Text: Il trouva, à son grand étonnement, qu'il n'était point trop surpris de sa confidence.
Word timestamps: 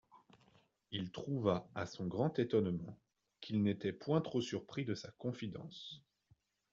Il 0.89 1.11
trouva, 1.11 1.69
à 1.75 1.85
son 1.85 2.07
grand 2.07 2.39
étonnement, 2.39 2.97
qu'il 3.39 3.61
n'était 3.61 3.93
point 3.93 4.19
trop 4.19 4.41
surpris 4.41 4.83
de 4.83 4.95
sa 4.95 5.11
confidence. 5.11 6.01